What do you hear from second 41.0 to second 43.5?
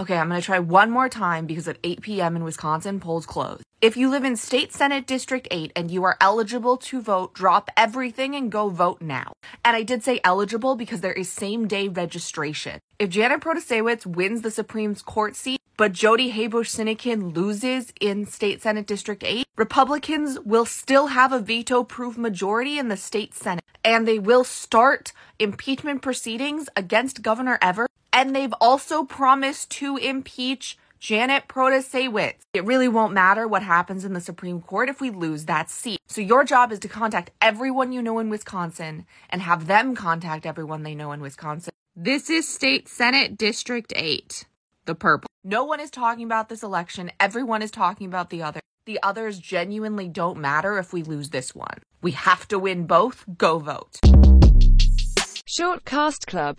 in Wisconsin. This is State Senate